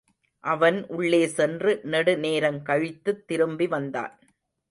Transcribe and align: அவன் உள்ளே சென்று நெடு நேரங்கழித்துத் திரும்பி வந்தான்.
அவன் 0.43 0.87
உள்ளே 0.87 1.27
சென்று 1.27 1.81
நெடு 1.83 2.15
நேரங்கழித்துத் 2.17 3.23
திரும்பி 3.25 3.67
வந்தான். 3.67 4.13